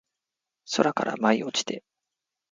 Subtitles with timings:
[0.77, 1.83] 空から舞い落ちて